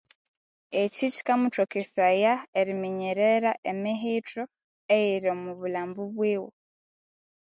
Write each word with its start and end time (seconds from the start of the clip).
Ekyi 0.81 1.07
kyikamuthokesaya 1.13 2.33
eriminyerera 2.59 3.51
emihitho 3.71 4.43
eyiri 4.95 5.27
omwa 5.33 5.51
bulhambo 5.59 6.01
bwiwe. 6.13 6.51